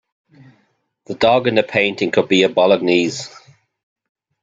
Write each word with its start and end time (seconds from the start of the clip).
The 1.05 1.13
dog 1.13 1.45
in 1.45 1.53
the 1.53 1.61
painting 1.61 2.09
could 2.09 2.27
be 2.27 2.41
a 2.41 2.49
Bolognese. 2.49 3.29